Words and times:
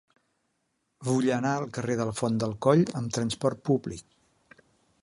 Vull 1.09 1.27
anar 1.35 1.51
al 1.57 1.67
carrer 1.75 1.99
de 2.01 2.09
la 2.11 2.17
Font 2.23 2.41
del 2.45 2.57
Coll 2.69 2.83
amb 3.03 3.17
trasport 3.19 3.63
públic. 3.71 4.61